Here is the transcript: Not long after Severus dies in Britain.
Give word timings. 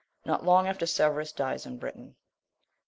Not 0.25 0.43
long 0.43 0.65
after 0.67 0.87
Severus 0.87 1.31
dies 1.31 1.67
in 1.67 1.77
Britain. 1.77 2.15